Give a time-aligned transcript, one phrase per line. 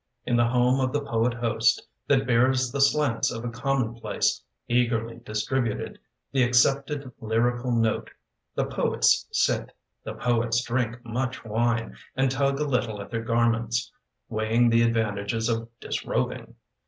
[0.25, 5.17] In the home of the poet host That bears the slants of a commonplace, Eagerly
[5.23, 5.99] distributed—
[6.31, 8.09] The accepted lyrical note—
[8.55, 9.71] The poets sit.
[10.03, 13.91] The poets drink much wine And tug a little at their garments,
[14.27, 16.55] Weighing the advantages of disrobing.